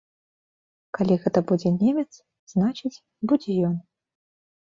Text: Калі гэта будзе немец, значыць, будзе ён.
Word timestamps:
Калі 0.97 1.17
гэта 1.25 1.39
будзе 1.51 1.69
немец, 1.83 2.07
значыць, 2.53 2.93
будзе 3.35 3.51
ён. 3.71 3.77